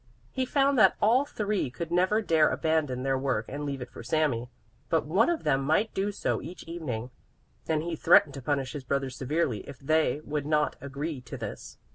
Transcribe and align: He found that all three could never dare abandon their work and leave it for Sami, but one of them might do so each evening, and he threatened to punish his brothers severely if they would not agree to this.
He 0.31 0.47
found 0.47 0.79
that 0.79 0.95
all 0.99 1.25
three 1.25 1.69
could 1.69 1.91
never 1.91 2.23
dare 2.23 2.49
abandon 2.49 3.03
their 3.03 3.19
work 3.19 3.45
and 3.47 3.63
leave 3.67 3.83
it 3.83 3.91
for 3.91 4.01
Sami, 4.01 4.49
but 4.89 5.05
one 5.05 5.29
of 5.29 5.43
them 5.43 5.61
might 5.63 5.93
do 5.93 6.11
so 6.11 6.41
each 6.41 6.63
evening, 6.63 7.11
and 7.67 7.83
he 7.83 7.95
threatened 7.95 8.33
to 8.33 8.41
punish 8.41 8.73
his 8.73 8.83
brothers 8.83 9.15
severely 9.15 9.59
if 9.69 9.77
they 9.77 10.19
would 10.23 10.47
not 10.47 10.75
agree 10.81 11.21
to 11.21 11.37
this. 11.37 11.77